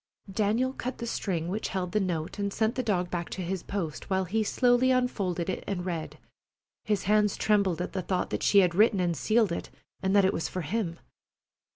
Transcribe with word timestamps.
Daniel 0.31 0.73
cut 0.73 0.97
the 0.97 1.05
string 1.05 1.47
which 1.47 1.67
held 1.67 1.91
the 1.91 1.99
note 1.99 2.39
and 2.39 2.51
sent 2.51 2.73
the 2.73 2.81
dog 2.81 3.11
back 3.11 3.29
to 3.29 3.43
his 3.43 3.61
post, 3.61 4.09
while 4.09 4.25
he 4.25 4.43
slowly 4.43 4.89
unfolded 4.89 5.47
it 5.47 5.63
and 5.67 5.85
read, 5.85 6.17
his 6.83 7.03
hands 7.03 7.35
trembling 7.37 7.79
at 7.79 7.93
the 7.93 8.01
thought 8.01 8.31
that 8.31 8.41
she 8.41 8.61
had 8.61 8.73
written 8.73 8.99
and 8.99 9.15
sealed 9.15 9.51
it, 9.51 9.69
and 10.01 10.15
that 10.15 10.25
it 10.25 10.33
was 10.33 10.49
for 10.49 10.61
him. 10.61 10.99